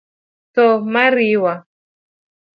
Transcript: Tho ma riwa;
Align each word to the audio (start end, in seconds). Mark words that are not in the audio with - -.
Tho 0.53 0.65
ma 0.95 1.03
riwa; 1.17 1.53